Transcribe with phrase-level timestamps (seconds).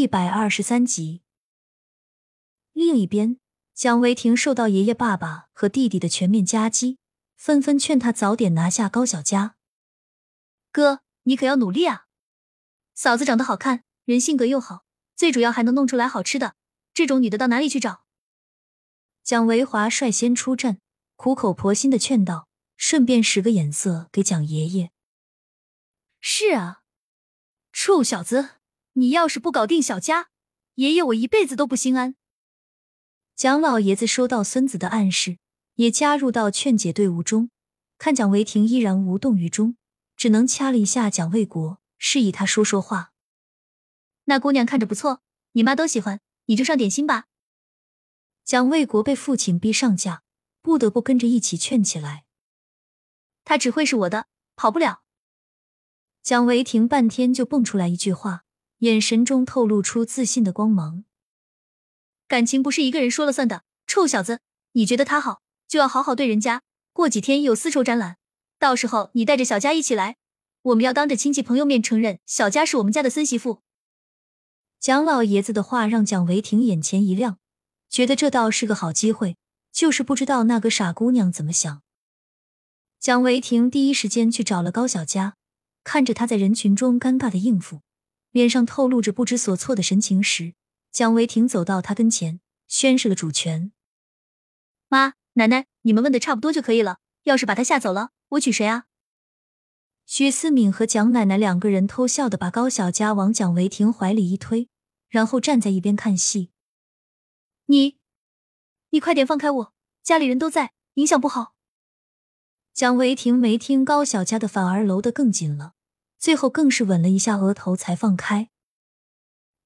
[0.00, 1.20] 一百二十三集。
[2.72, 3.38] 另一边，
[3.74, 6.96] 蒋维廷受到爷爷、爸爸和弟弟的全面夹击，
[7.36, 9.56] 纷纷劝他早点拿下高小佳。
[10.72, 12.06] 哥，你可要努力啊！
[12.94, 16.54] 嫂子长得好看，人性格又好，最主要还能弄出来好吃的，
[16.94, 18.06] 这种女的到哪里去找？
[19.22, 20.80] 蒋维华率先出阵，
[21.16, 22.48] 苦口婆心的劝道，
[22.78, 24.92] 顺便使个眼色给蒋爷爷。
[26.20, 26.84] 是啊，
[27.70, 28.59] 臭小子，
[28.94, 30.30] 你要是不搞定小佳，
[30.74, 32.16] 爷爷我一辈子都不心安。
[33.36, 35.38] 蒋老爷子收到孙子的暗示，
[35.76, 37.50] 也加入到劝解队伍中。
[37.96, 39.76] 看蒋维廷依然无动于衷，
[40.16, 43.12] 只能掐了一下蒋卫国，示意他说说话。
[44.24, 47.26] 那姑娘看着不错，你妈都喜欢，你就上点心吧。
[48.44, 50.22] 蒋卫国被父亲逼上架，
[50.62, 52.24] 不得不跟着一起劝起来。
[53.44, 54.26] 他只会是我的，
[54.56, 55.02] 跑不了。
[56.22, 58.44] 蒋维廷半天就蹦出来一句话，
[58.80, 61.04] 眼神中透露出自信的光芒。
[62.28, 64.40] 感情不是一个人说了算的，臭小子，
[64.72, 66.62] 你觉得他好，就要好好对人家。
[66.92, 68.18] 过几天有丝绸展览，
[68.58, 70.16] 到时候你带着小佳一起来，
[70.62, 73.62] 我们要当着亲戚朋友面承认小佳是我们家的孙媳妇。
[74.78, 77.38] 蒋老爷子的话让蒋维廷眼前一亮。
[77.88, 79.36] 觉得这倒是个好机会，
[79.72, 81.82] 就是不知道那个傻姑娘怎么想。
[83.00, 85.34] 蒋维廷第一时间去找了高小佳，
[85.82, 87.80] 看着她在人群中尴尬的应付，
[88.30, 90.54] 脸上透露着不知所措的神情时，
[90.90, 93.72] 蒋维廷走到他跟前，宣示了主权
[94.88, 96.98] ：“妈、奶奶，你们问的差不多就可以了。
[97.24, 98.86] 要是把他吓走了，我娶谁啊？”
[100.06, 104.68] 许思敏和蒋奶奶两个人偷笑的把高小佳往蒋维廷怀里一推，
[105.08, 106.50] 然后站在一边看戏。
[107.66, 107.98] 你，
[108.90, 109.74] 你快点放开我！
[110.02, 111.54] 家里人都在，影响不好。
[112.72, 115.74] 蒋维廷没听高小佳的，反而搂得更紧了，
[116.20, 118.50] 最后更是吻了一下额头才放开。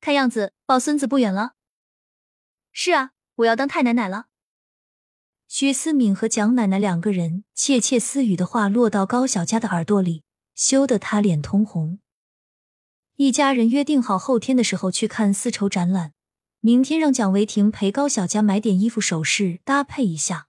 [0.00, 1.54] 看样子抱孙子不远了。
[2.70, 4.26] 是啊，我要当太奶奶了。
[5.48, 10.22] 徐思敏和蒋奶奶两个人窃窃私语的话落到高小佳的耳朵里，
[10.54, 11.98] 羞得她脸通红。
[13.16, 16.12] 一家人约定好后天的时候去看丝绸展览。
[16.60, 20.46] 明天让蒋维婷陪高小佳买点衣服首饰搭配一下。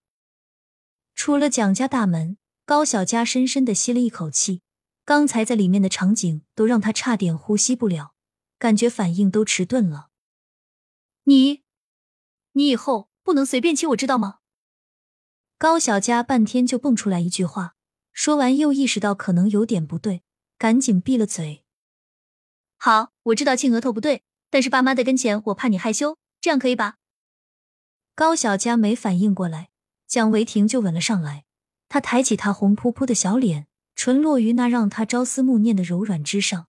[1.16, 4.62] 出了蒋家大门，高小佳深深的吸了一口气。
[5.06, 8.14] 刚才在里面的场景都让他差点呼吸不了，
[8.58, 10.10] 感觉反应都迟钝了。
[11.24, 11.64] 你，
[12.54, 14.40] 你以后不能随便亲我，知道吗？
[15.58, 17.76] 高小佳半天就蹦出来一句话，
[18.12, 20.24] 说完又意识到可能有点不对，
[20.58, 21.64] 赶紧闭了嘴。
[22.78, 24.24] 好，我知道亲额头不对。
[24.50, 26.98] 但是爸妈在跟前，我怕你害羞，这样可以吧？
[28.14, 29.72] 高小佳没反应过来，
[30.06, 31.46] 蒋维廷就吻了上来。
[31.90, 33.68] 他抬起她红扑扑的小脸，
[34.04, 36.68] 唇落于那让他朝思暮念的柔软之上。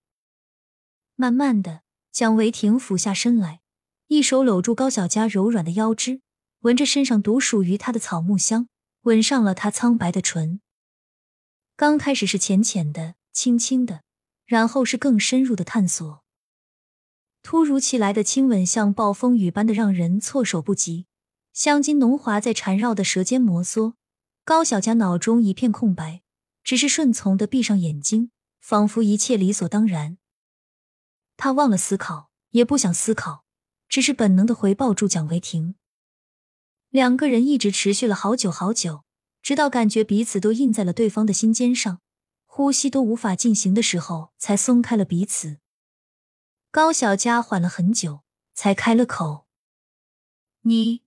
[1.17, 1.81] 慢慢的，
[2.13, 3.59] 蒋维廷俯下身来，
[4.07, 6.21] 一手搂住高小佳柔软的腰肢，
[6.61, 8.69] 闻着身上独属于她的草木香，
[9.03, 10.61] 吻上了她苍白的唇。
[11.75, 14.03] 刚开始是浅浅的、轻轻的，
[14.47, 16.23] 然后是更深入的探索。
[17.43, 21.07] 突如其来的亲吻像暴风雨般的让人措手不及，
[21.53, 23.95] 香精浓滑在缠绕的舌尖摩挲。
[24.45, 26.21] 高小佳脑中一片空白，
[26.65, 30.17] 只是顺从的闭上眼睛，仿佛一切理所当然。
[31.37, 33.45] 他忘了思考，也不想思考，
[33.89, 35.77] 只是本能的回抱住蒋维廷。
[36.89, 39.05] 两个人一直持续了好久好久，
[39.43, 42.01] 直到感觉彼此都印在了对方的心尖上，
[42.47, 45.59] 呼吸都无法进行的时候，才松开了彼此。
[46.71, 49.47] 高小佳缓了很久，才开了口
[50.63, 51.03] ：“你，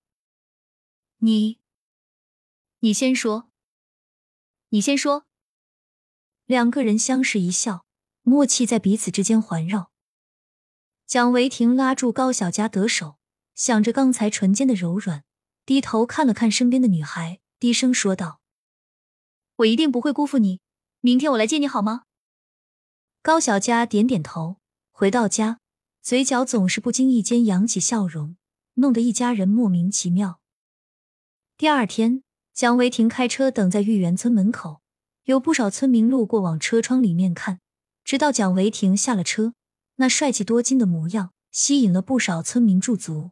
[1.17, 1.59] 你，
[2.79, 3.49] 你先说，
[4.69, 5.25] 你先说。”
[6.47, 7.85] 两个人相视一笑，
[8.21, 9.91] 默契在彼此之间环绕。
[11.05, 13.17] 蒋维廷拉住高小佳得手，
[13.53, 15.25] 想着刚才唇间的柔软，
[15.65, 18.39] 低头看了看身边的女孩，低声说道
[19.57, 20.61] ：“我一定不会辜负你，
[21.01, 22.03] 明天我来接你好吗？”
[23.21, 24.57] 高小佳点点头。
[24.91, 25.59] 回到家，
[26.01, 28.37] 嘴角总是不经意间扬起笑容，
[28.75, 30.39] 弄得一家人莫名其妙。
[31.57, 32.23] 第二天，
[32.53, 34.81] 蒋维廷开车等在玉园村门口，
[35.27, 37.59] 有不少村民路过往车窗里面看，
[38.05, 39.53] 直到蒋维廷下了车，
[39.97, 43.31] 那帅气多金的模样吸引了不少村民驻足。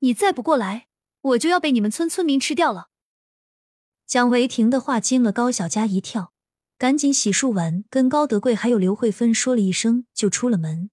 [0.00, 0.88] 你再不过来，
[1.20, 2.88] 我就要被你们村村民吃掉了。
[4.04, 6.32] 蒋维廷的话惊了高小佳一跳。
[6.76, 10.90] 赶紧洗漱完，跟高德贵还有刘慧芬说了一声，就出了门。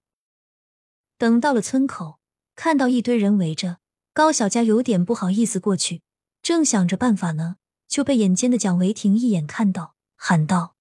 [1.18, 2.20] 等到了村口，
[2.56, 3.80] 看到一堆人围着，
[4.14, 6.04] 高小佳有点不好意思过去，
[6.44, 7.56] 正想着办法呢，
[7.90, 10.78] 就被眼尖的蒋维婷一眼看到，喊道：“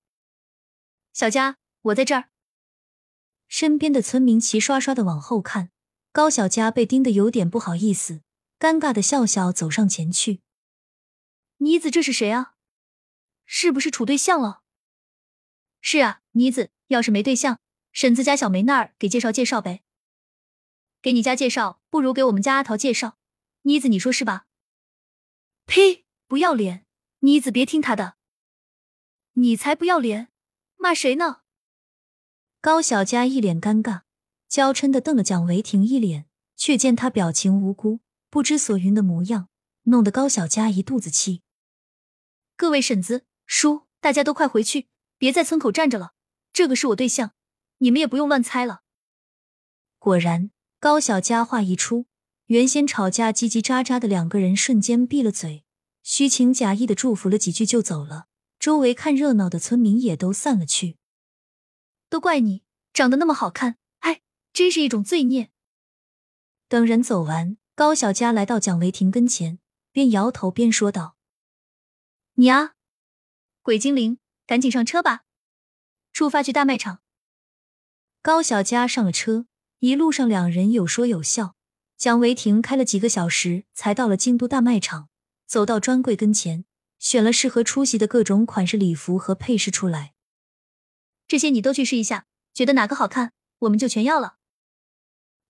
[1.13, 2.29] 小佳，我在这儿。”
[3.49, 5.71] 身边的村民齐刷刷的往后看，
[6.13, 8.21] 高小佳被盯得有点不好意思，
[8.61, 10.43] 尴尬的笑笑走上前去。
[11.57, 12.55] 妮子，这是谁啊？
[13.47, 14.61] 是不是处对象了？
[15.81, 17.59] 是啊，妮子，要是没对象，
[17.91, 19.83] 婶子家小梅那儿给介绍介绍呗。
[21.01, 23.17] 给你家介绍，不如给我们家阿桃介绍。
[23.63, 24.47] 妮子，你说是吧？
[25.65, 26.05] 呸！
[26.27, 26.85] 不要脸！
[27.21, 28.15] 妮子，别听他的。
[29.33, 30.29] 你才不要脸！
[30.77, 31.43] 骂谁呢？
[32.61, 34.03] 高小佳一脸尴尬，
[34.49, 36.27] 娇嗔的瞪了蒋维婷一脸，
[36.57, 38.01] 却见他表情无辜、
[38.31, 39.49] 不知所云的模样，
[39.85, 41.43] 弄得高小佳一肚子气。
[42.57, 46.15] 各位婶子、叔，大家都快回去，别在村口站着了。
[46.53, 47.33] 这个是我对象，
[47.79, 48.83] 你们也不用乱猜了。
[49.99, 52.07] 果然，高小佳话一出，
[52.47, 55.65] 原先吵架叽叽喳喳的两个人瞬间闭了嘴，
[56.11, 58.29] 虚情假意的祝福了几句就走了。
[58.59, 60.97] 周围看热闹的村民也都散了去。
[62.09, 62.63] 都怪你
[62.95, 64.23] 长得那么好看，哎，
[64.55, 65.51] 真是一种罪孽。
[66.67, 69.59] 等人走完，高小佳来到蒋维婷跟前，
[69.93, 71.19] 边摇头边说道
[72.37, 72.73] ：“你啊，
[73.61, 75.25] 鬼精灵，赶紧上车吧，
[76.15, 77.01] 出发去大卖场。”
[78.23, 79.47] 高小佳上了车，
[79.81, 81.55] 一路上两人有说有笑。
[81.99, 85.11] 蒋维婷开了几个小时才到了京都大卖场，
[85.49, 86.65] 走到专柜跟前。
[87.01, 90.15] 选了适合出席的各种款式礼服和配饰出来，
[91.29, 94.39] 这些你都去试一下，觉得哪个好看，我们就全要了。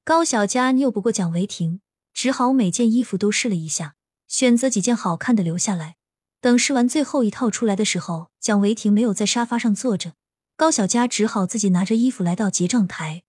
[0.05, 1.81] 高小佳拗不过蒋维婷，
[2.13, 3.95] 只好每件衣服都试了一下，
[4.27, 5.97] 选择几件好看的留下来。
[6.43, 10.13] 等试完最后一套出来的时候，蒋维婷没有在沙发上坐着，
[10.55, 13.23] 高小佳只好自己拿着衣服来到结账台。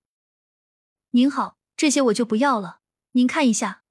[1.11, 2.81] 您好，这些我就不要了，
[3.13, 3.83] 您看一下。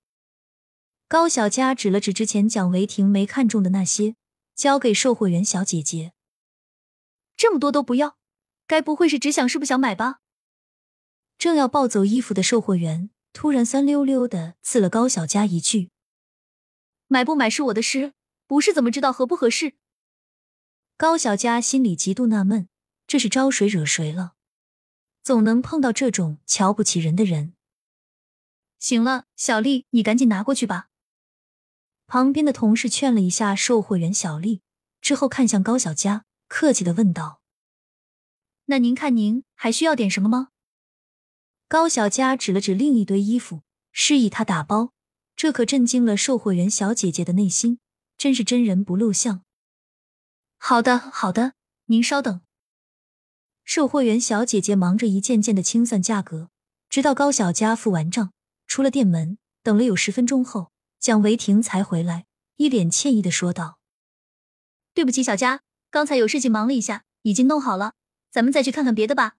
[1.09, 4.15] 高小佳指了指之前蒋维婷没看中的那些，
[4.55, 6.13] 交给售货员小姐姐。
[7.35, 8.19] 这么多都不要，
[8.67, 10.21] 该不会是只想是不想买吧？
[11.39, 15.89] 正要抱走衣服的售货员突然酸溜溜的刺了高小佳一句
[17.09, 18.13] ：“买不买是我的事，
[18.47, 19.77] 不是怎么知道合不合适？”
[20.99, 22.69] 高小佳心里极度纳闷，
[23.07, 24.35] 这是招谁惹谁了？
[25.23, 27.55] 总能碰到这种瞧不起人的人。
[28.79, 30.88] 行了，小丽，你赶紧拿过去吧。
[32.09, 34.63] 旁边的同事劝了一下售货员小丽，
[35.03, 37.43] 之后看向高小佳，客气的问道
[38.65, 40.49] ：“那您看，您还需要点什么吗？”
[41.69, 43.61] 高小佳指了指另一堆衣服，
[43.93, 44.95] 示意他打包，
[45.37, 47.79] 这可震惊了售货员小姐姐的内心，
[48.17, 49.43] 真是真人不露相。
[50.57, 51.53] 好的，好的，
[51.87, 52.41] 您稍等。
[53.65, 56.49] 售货员小姐姐忙着一件件的清算价格，
[56.89, 58.33] 直到高小佳付完账，
[58.67, 60.73] 出了店门，等了有十分钟后。
[61.01, 63.79] 蒋维婷才回来，一脸歉意的说道
[64.93, 67.95] ：“对不起，小佳，刚才有事情忙了一下，已经弄好了，
[68.31, 69.37] 咱们再去看看别的吧。”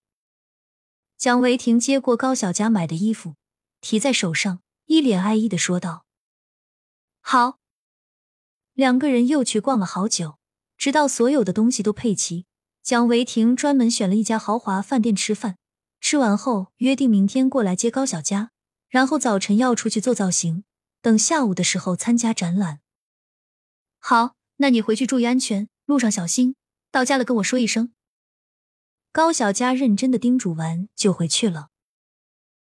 [1.17, 3.35] 蒋维婷接过高小佳买的衣服，
[3.81, 6.05] 提在手上，一脸爱意的说道
[7.19, 7.59] ：“好。”
[8.73, 10.37] 两个人又去逛了好久，
[10.77, 12.45] 直到所有的东西都配齐。
[12.81, 15.57] 蒋维婷专门选了一家豪华饭店吃饭，
[15.99, 18.51] 吃完后约定明天过来接高小佳，
[18.87, 20.63] 然后早晨要出去做造型。
[21.01, 22.79] 等下午的时候参加展览。
[23.99, 26.55] 好，那你回去注意安全，路上小心。
[26.91, 27.93] 到家了跟我说一声。
[29.11, 31.69] 高小佳认真的叮嘱完就回去了。